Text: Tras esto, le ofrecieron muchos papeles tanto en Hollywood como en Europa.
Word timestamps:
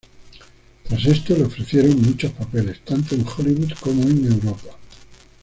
Tras 0.87 1.05
esto, 1.05 1.37
le 1.37 1.43
ofrecieron 1.43 2.01
muchos 2.01 2.31
papeles 2.31 2.79
tanto 2.83 3.13
en 3.13 3.23
Hollywood 3.23 3.73
como 3.81 4.01
en 4.01 4.25
Europa. 4.31 4.75